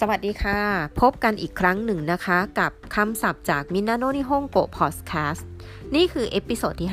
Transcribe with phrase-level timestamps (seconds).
[0.00, 0.60] สวัสดีค่ะ
[1.00, 5.48] พบกันอีกครั้งหนึ่งนะคะ กับคำศัพท์จากみんなの日本語 พอดแคสต์
[5.94, 6.90] นี่คือ episode ที่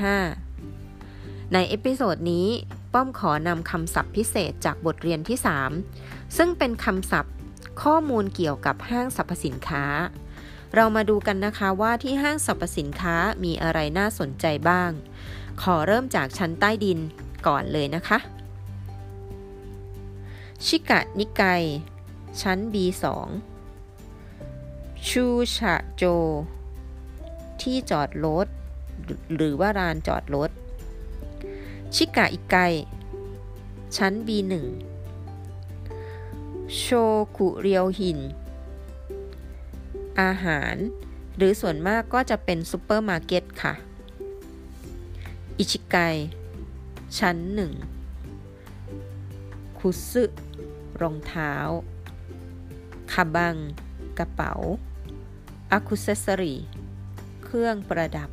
[0.75, 2.47] 5 ใน episode นี้
[2.93, 5.37] ป้อมขอนำคำศัพท์พิเศษจากบทเรียนที่
[5.85, 7.33] 3 ซึ่งเป็นคำศัพท์
[7.83, 9.85] ข้อมูลเกี่ยวกับห้างสรรพสินค้า
[10.75, 14.91] เรามาดูกันนะคะว่าที่ห้างสรรพสินค้ามีอะไรน่าสนใจบ้าง
[15.61, 16.99] ขอเริ่มจากชั้นใต้ดิน
[17.47, 18.19] ก่อนเลยนะคะ
[20.65, 21.43] ชิกะนิไก
[22.41, 23.05] ชั้น B2
[25.07, 26.03] ชูชะโจ
[27.61, 28.47] ที่จอดรถ
[29.35, 30.49] หรือว่าลานจอดรถ
[31.95, 32.55] ชิกะอิไก
[33.97, 34.53] ชั้น B1
[36.77, 36.83] 食
[37.37, 38.19] 料品
[40.21, 40.75] อาหาร
[41.37, 43.73] หรือส่วนมากก็จะเป็นซูเปอร์มาร์เก็ตค่ะ
[45.57, 45.97] 一階
[47.19, 47.37] ชั้น
[48.37, 50.23] 1 靴
[51.01, 51.53] รองเท้า
[53.11, 53.55] かばん
[54.19, 54.53] กระเป๋า
[55.71, 56.55] アクセサリー
[57.43, 58.29] เครื่องประดับ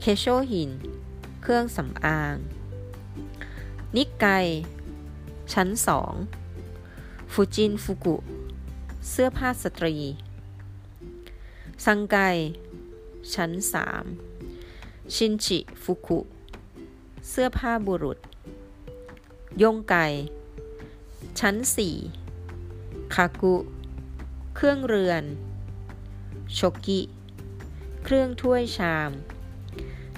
[0.00, 0.70] 化粧品
[1.42, 2.36] เครื่องสำอาง
[3.96, 4.26] 二階
[5.52, 6.12] ชั้นสอง
[7.32, 8.16] 婦人服
[9.10, 9.96] เสื้อผ้าสตรี
[11.84, 12.18] 三階
[13.34, 14.04] ชั้นสาม
[15.14, 16.20] ชินจิฟุกุ
[17.28, 18.18] เสื้อผ้าบุรุษ
[19.62, 19.96] ยงไก
[21.40, 21.94] ชั้นสี่
[23.14, 23.54] คากุ
[24.56, 25.24] เครื่องเรือน
[26.54, 27.00] โชกิ
[28.04, 29.10] เครื่องถ้วยชาม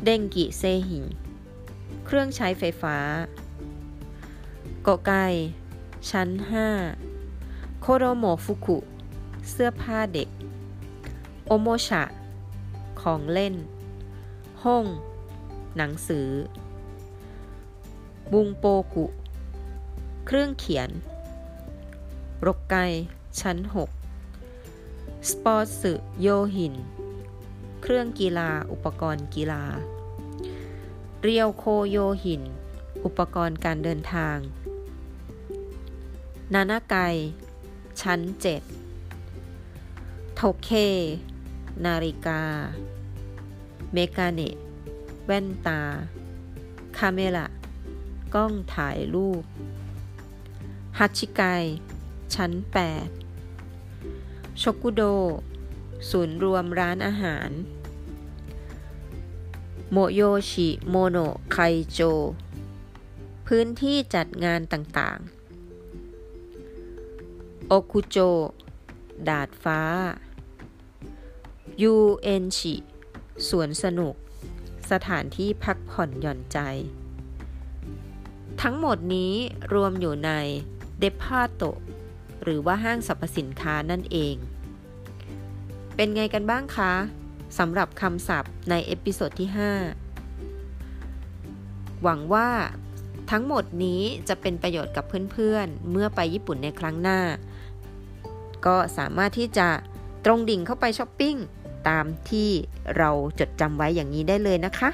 [0.05, 1.05] เด้งกิเซหิน
[2.07, 2.97] เครื่องใช้ไฟฟ้า
[4.83, 5.13] โกไก
[6.11, 6.29] ชั้น
[7.05, 8.79] 5 โคโรโมฟุกุ
[9.51, 10.29] เสื้อผ้าเด็ก
[11.47, 12.03] โอโมชะ
[13.01, 13.55] ของเล่น
[14.65, 14.85] ห้อง
[15.77, 16.29] หนังสือ
[18.33, 19.07] บุงโปกุ
[20.27, 20.91] เครื่องเขียน
[22.47, 22.77] รกไก
[23.41, 23.59] ชั้น
[24.25, 26.75] 6 สปอร์ตสึโยหิน
[27.83, 29.65] เครื่องกีฬาอุปกรณ์กีฬา
[31.23, 32.43] เรียวโคโยหิน
[33.05, 34.37] อุปกรณ์การเดินทาง
[36.55, 36.97] นานาไก
[38.01, 38.21] ชั้น
[39.49, 40.71] 7 โทเค
[41.85, 42.43] นาฬิกา
[43.93, 44.41] めがね
[45.27, 45.81] แว่นตา
[46.97, 47.47] カメラ
[48.35, 49.43] กล้องถ่ายรูป
[50.99, 51.43] 八階
[52.35, 52.53] ชั้น
[53.37, 55.03] 8 ชกุโด
[56.11, 57.51] ศูนย์รวมร้านอาหาร
[59.93, 60.21] โมโย
[60.51, 61.19] ชิโมโน
[61.53, 61.57] ไค
[61.93, 62.01] โจ
[63.47, 68.19] พื้นที่จัดงานต่างๆ โอคุโจ
[69.29, 69.81] ดาดฟ้า
[71.83, 72.75] ยูเอ็นชิ
[73.49, 74.15] สวนสนุก
[74.91, 76.59] สถานที่พักผ่อนหย่อนใจ
[78.63, 79.35] ทั้งหมดนี้
[79.75, 80.31] รวมอยู่ใน
[80.99, 81.63] เดพาโต
[82.43, 84.37] หรือว่าห้างสรรพสินค้านั่นเอง
[85.97, 86.93] เป็นไงกันบ้างคะ
[87.59, 89.49] สำหรับคำศัพท์ใน episode ที่
[90.75, 92.49] 5 หวังว่า
[93.31, 97.21] ทั้งหมดนี้จะเป็นประโยชน์กับเพื่อนๆ เมื่อไปญี่ปุ่นในครั้งหน้า
[98.67, 99.69] ก็สามารถที่จะ
[100.25, 101.37] ตรงดิ่งเข้าไปช้อปปิ้ง
[101.89, 102.51] ตามที่
[102.97, 104.91] เราจดจำไว้อย่างนี้ได้เลยนะคะ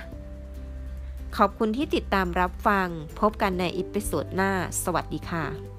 [1.37, 2.89] ขอบคุณที่ติดตามรับฟัง
[3.21, 4.51] พบกันใน episode หน้า
[4.83, 5.76] สวัสดีค่ะ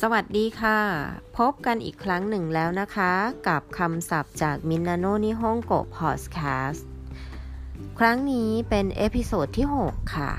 [0.00, 0.80] สวัสดีค่ะ
[1.38, 3.12] พบกันอีกครั้งหนึ่งแล้วนะคะ
[3.48, 6.38] กับคำศัพท์จากみんなの日本語 พอดแค
[6.68, 6.86] สต์
[7.98, 10.32] ครั้งนี้เป็น episode ที่ 6 ค่ะ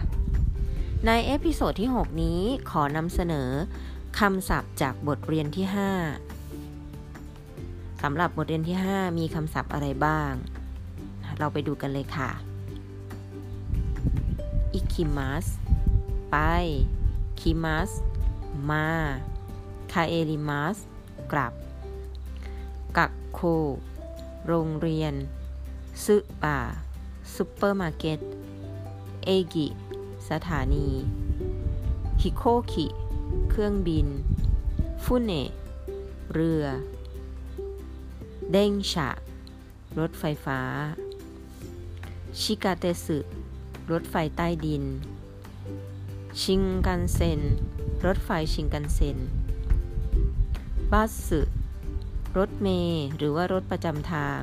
[1.06, 3.50] ใน episode ที่ 6 นี้ขอนำเสนอ
[4.20, 5.66] คำศัพท์จากบทเรียนที่
[7.24, 10.32] 5สำหรับบทเรียนที่ 5 มีคำศัพท์อะไรบ้าง
[11.38, 12.32] เราไปดูกันเลยค่ะ
[14.74, 15.46] 行きます
[16.32, 16.38] ไป
[17.40, 17.90] 来ます
[18.72, 18.90] มา
[20.00, 20.78] 帰ります
[21.32, 21.54] กลับ
[22.98, 23.40] 学校
[24.48, 25.14] โรงเรียน
[26.04, 26.60] スーパー
[27.36, 28.20] ซุปเปอร์มาร์เก็ต
[29.26, 29.68] 駅
[30.30, 30.88] สถานี
[32.22, 32.88] ฮิโคคิ
[33.50, 34.08] เครื่องบิน
[35.04, 35.32] 船
[36.34, 36.66] เรือ
[38.52, 39.10] 電車
[40.00, 40.60] รถไฟฟ้า
[42.40, 43.20] ชิกาเตสึ
[43.92, 44.84] รถไฟใต้ดิน
[46.42, 47.42] ชิงกันเซ็น
[48.06, 49.20] รถไฟชิงกันเซ็น
[50.94, 51.42] บัสสึ
[52.38, 54.42] รถเมย์หรือว่ารถประจำทาง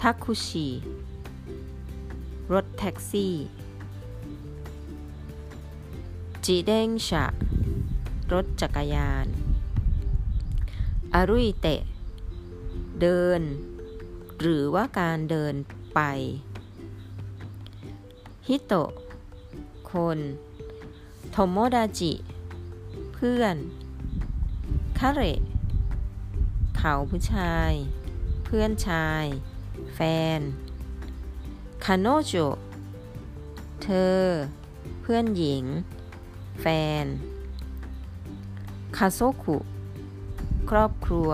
[0.00, 0.68] ทักคุชิ
[2.52, 3.34] รถแท็กซี่
[6.44, 7.24] จีเด้งชะ
[8.32, 9.26] รถจักรยาน
[11.14, 11.80] อารุยเตะ
[13.00, 13.40] เดิน
[14.40, 15.54] หรือว่าการเดิน
[15.94, 16.00] ไป
[18.46, 18.90] ฮิโตะ
[19.90, 20.18] คน
[21.30, 22.12] โทโมดาจิ
[23.14, 23.56] เพื่อน
[25.06, 25.24] คาเร
[26.76, 27.72] เขาผู้ชาย
[28.44, 29.24] เพื่อนชาย
[29.94, 30.00] แฟ
[30.38, 30.40] น
[31.84, 32.32] คาโนโจ
[33.82, 34.20] เธอ
[35.02, 35.64] เพื่อนหญิง
[36.60, 36.66] แฟ
[37.02, 37.04] น
[38.96, 39.56] คาโซคุ
[40.70, 41.30] ครอบครัว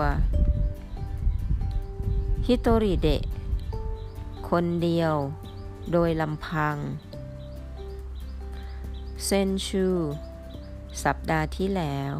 [2.45, 3.23] ฮิโตริเดะ
[4.49, 5.15] คนเดียว
[5.91, 6.75] โดยลำพัง
[9.25, 9.87] เซนชู
[11.03, 12.15] สัปดาห์ที่แล้ว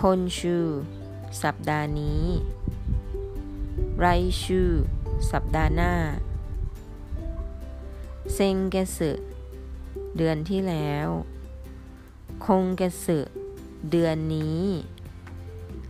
[0.00, 0.56] คนชู
[1.42, 2.24] สัปดาห์นี้
[4.00, 4.06] ไร
[4.42, 4.62] ชู
[5.30, 5.92] สัปดาห์หน้า
[8.34, 9.10] เซงเกสึ
[10.16, 11.08] เดือนที่แล้ว
[12.44, 13.18] คงเกสึ
[13.90, 14.62] เดือนนี้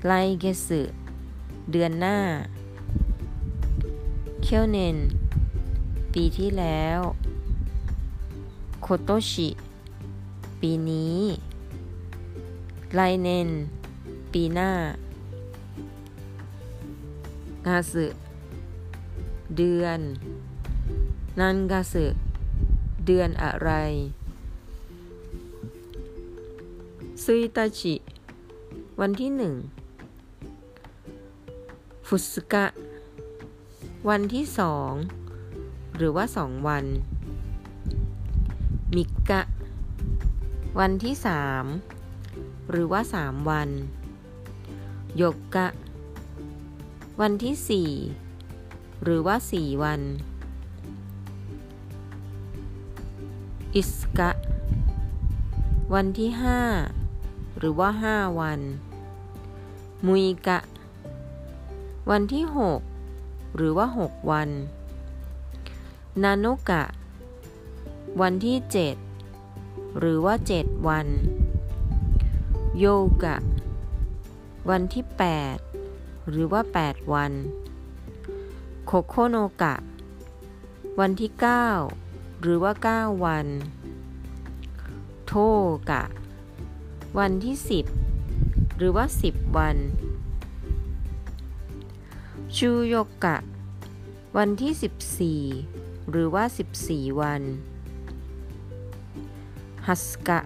[0.07, 0.83] ไลเกสึ
[1.73, 2.19] เดือนหน้า
[4.43, 4.97] เคียวเนน
[6.13, 6.99] ปีที่แล้ว
[8.83, 9.49] โคโตชิ
[10.61, 11.21] ปีนี้
[12.95, 13.51] ไลเนน
[14.35, 14.73] ปีหน้า
[17.67, 18.07] งาสึ
[19.57, 20.01] เดือน
[21.41, 22.07] นันกาสึ
[23.07, 23.71] เดือนอะไร
[27.25, 27.95] ซุยตาชิ
[29.01, 29.55] วันที่หนึ่ง
[32.07, 32.67] ฟุสกะ
[34.09, 34.93] วันที่สอง
[35.97, 36.85] หรือว่าสองวัน
[38.95, 39.43] มิกะ
[40.79, 41.65] วันที่สาม
[42.71, 43.71] หรือว่าสามวัน
[45.19, 45.67] โยกกะ
[47.21, 47.91] วันที่สี่
[49.03, 50.01] หรือว่าสี่วัน
[53.75, 54.31] อิสกะ
[55.95, 56.61] วันที่ห้า
[57.59, 58.61] หรือว่าห้าวัน
[60.07, 60.59] มุยกะ
[62.11, 62.81] วันที่หก
[63.57, 64.49] หรือว่าหกวัน
[66.23, 66.83] นานุกะ
[68.21, 68.97] วันที่เจ็ด
[69.99, 71.07] หรือว่าเจ็ดวัน
[72.79, 72.87] โย
[73.25, 73.37] กะ
[74.71, 75.25] วันที่แป
[75.55, 75.59] ด
[76.29, 77.33] หรือว่าแปดวัน
[78.87, 79.75] โคโคโนกะ
[81.01, 81.69] วันที่เก้า
[82.43, 83.47] หรือว่าเก้าวัน
[85.27, 85.33] โท
[85.91, 86.03] กะ
[87.19, 87.57] วันที่
[88.17, 89.77] 10 หรือว่า 10 วัน
[92.57, 92.95] ชูโย
[93.25, 93.37] กะ
[94.37, 96.45] วันที่ 14 หรือว่า
[96.81, 97.43] 14 วัน
[99.87, 100.41] ฮัสกะ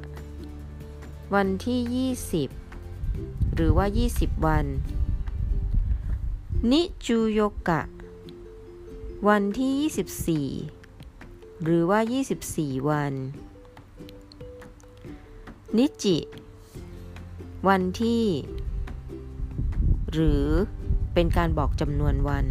[1.35, 4.67] วันที่ 20 หรือว่า 20 วัน
[6.73, 7.83] นิจูโยกะ
[9.29, 12.01] วันที่ 24 หรือว่า
[12.45, 13.13] 24 วัน
[15.79, 16.19] นิจิ
[17.69, 18.25] วันที่
[20.13, 20.47] หรือ
[21.15, 22.47] เป็นการบอกจำนวนวัน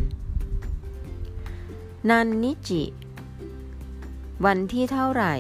[2.10, 2.84] นันนิจิ
[4.46, 5.36] วันที่เท่าไหร่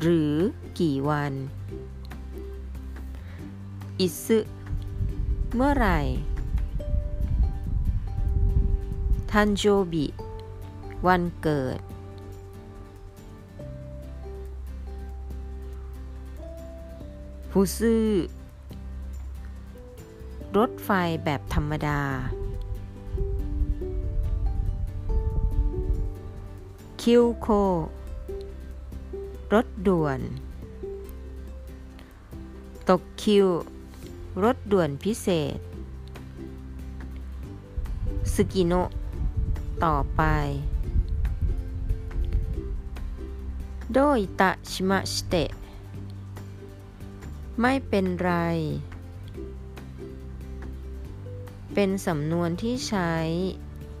[0.00, 0.32] หรือ
[0.80, 1.32] กี่วัน
[4.02, 4.38] อิซึ
[5.54, 5.98] เมื่อไหร่
[9.30, 9.62] ทันโจ
[9.92, 10.06] บิ
[11.06, 11.80] วันเกิด
[17.50, 18.06] ฟูซื่อ
[20.56, 20.90] รถไฟ
[21.24, 22.00] แบบธรรมดา
[27.02, 27.46] คิวโค
[29.52, 30.20] รถด่วน
[32.88, 33.46] ตกคิว
[34.42, 35.58] รถด่วนพิเศษ
[38.34, 38.72] สกิโน
[39.84, 40.22] ต่อไป
[43.94, 45.50] โดยตะชิมาชิเตะ
[47.60, 48.32] ไม่เป็นไร
[51.74, 53.14] เป็นสำนวนที่ใช้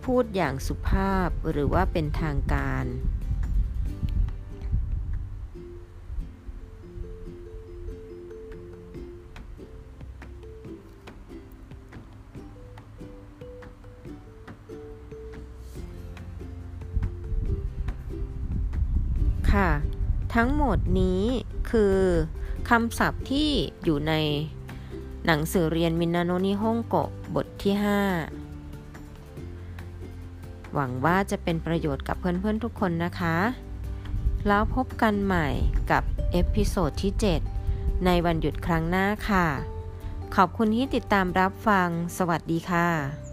[0.04, 2.84] พูดอย่างสุภาพหรือว่าเป็นทางการ
[19.52, 19.70] ค่ะ
[20.34, 21.22] ทั้งหมดนี้
[21.70, 21.96] คือ
[22.68, 23.50] คำศัพท์ที่
[23.84, 24.12] อยู่ใน
[25.26, 27.74] หนังสือเรียนみんなの日本語 บทที่
[28.80, 33.36] 5 หวังว่าจะเป็นประโยชน์กับเพื่อนๆทุกคนนะคะ
[34.46, 35.48] แล้วพบกันใหม่
[35.90, 36.02] กับ
[36.32, 37.12] episode ที่
[37.58, 39.46] 7 ในวันหยุดครั้งหน้าค่ะ
[40.36, 43.29] ขอบคุณที่ติดตามรับฟัง สวัสดีค่ะ